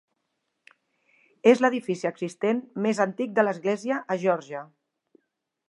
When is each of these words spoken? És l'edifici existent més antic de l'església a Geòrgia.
És 1.51 1.61
l'edifici 1.65 2.09
existent 2.11 2.63
més 2.87 3.03
antic 3.07 3.37
de 3.41 3.45
l'església 3.49 4.01
a 4.15 4.21
Geòrgia. 4.25 4.65